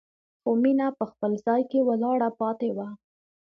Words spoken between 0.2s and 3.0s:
خو مينه په خپل ځای کې ولاړه پاتې وه.